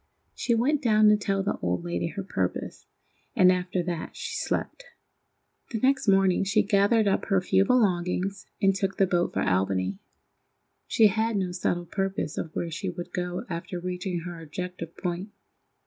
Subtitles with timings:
[0.33, 2.87] She went down to tell the old lady her purpose,
[3.35, 4.83] and after that she slept.
[5.69, 9.99] The next morning she gathered up her few belongings and took the boat for Albany.
[10.87, 15.29] She had no settled purpose of where she would go after reaching her objective point.